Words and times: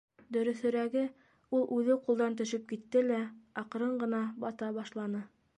Дөрөҫөрәге, 0.35 1.03
ул 1.57 1.67
үҙе 1.77 1.97
ҡулдан 2.09 2.39
төшөп 2.41 2.65
китте 2.73 3.07
лә 3.13 3.21
аҡрын 3.65 3.97
ғына 4.07 4.27
бата 4.47 4.73
башланы. 4.81 5.27